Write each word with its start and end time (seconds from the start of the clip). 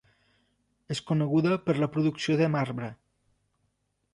És 0.95 1.01
coneguda 1.09 1.59
per 1.67 1.75
la 1.83 1.91
producció 1.97 2.39
de 2.41 2.49
marbre. 2.57 2.89